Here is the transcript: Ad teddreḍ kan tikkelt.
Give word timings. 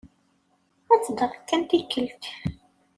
Ad 0.93 1.01
teddreḍ 1.01 1.33
kan 1.49 1.61
tikkelt. 1.69 2.23